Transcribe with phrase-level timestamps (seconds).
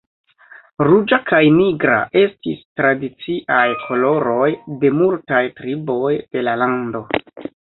[0.85, 4.49] Ruĝa kaj nigra estis tradiciaj koloroj
[4.85, 7.07] de multaj triboj de la lando.